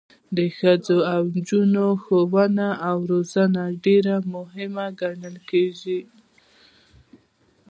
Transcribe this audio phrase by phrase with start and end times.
[0.37, 6.01] د ښځو او نجونو ښوونه او روزنه ډیره مهمه ګڼل کیږي.